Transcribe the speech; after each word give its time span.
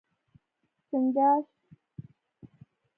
🦀 0.03 0.03
چنګاښ 0.87 1.45